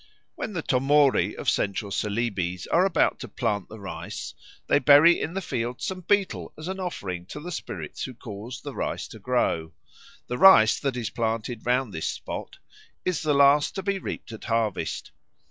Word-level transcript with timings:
When 0.33 0.53
the 0.53 0.63
Tomori 0.63 1.35
of 1.35 1.47
Central 1.47 1.91
Celebes 1.91 2.65
are 2.71 2.85
about 2.87 3.19
to 3.19 3.27
plant 3.27 3.69
the 3.69 3.79
rice, 3.79 4.33
they 4.65 4.79
bury 4.79 5.21
in 5.21 5.35
the 5.35 5.43
field 5.43 5.79
some 5.79 6.01
betel 6.01 6.51
as 6.57 6.67
an 6.67 6.79
offering 6.79 7.27
to 7.27 7.39
the 7.39 7.51
spirits 7.51 8.05
who 8.05 8.15
cause 8.15 8.61
the 8.61 8.73
rice 8.73 9.07
to 9.09 9.19
grow. 9.19 9.73
The 10.25 10.39
rice 10.39 10.79
that 10.79 10.97
is 10.97 11.11
planted 11.11 11.67
round 11.67 11.93
this 11.93 12.07
spot 12.07 12.57
is 13.05 13.21
the 13.21 13.35
last 13.35 13.75
to 13.75 13.83
be 13.83 13.99
reaped 13.99 14.31
at 14.31 14.45
harvest. 14.45 15.11